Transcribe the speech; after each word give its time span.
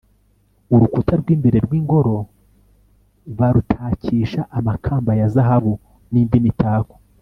urukuta 0.73 1.13
rw'imbere 1.21 1.57
rw'ingoro 1.65 2.15
barutakisha 3.37 4.41
amakamba 4.57 5.11
ya 5.19 5.27
zahabu 5.33 5.73
n'indi 6.13 6.39
mitako 6.47 6.95